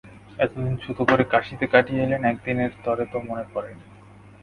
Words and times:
এতদিন 0.39 0.73
ছুতো 0.77 1.01
করে 1.05 1.23
কাশীতে 1.25 1.65
কাটিয়ে 1.67 2.03
এলেন, 2.03 2.21
একদিনের 2.25 2.71
তরে 2.83 3.05
তো 3.05 3.17
মনে 3.19 3.45
পড়ে 3.53 3.71
নি। 3.73 3.85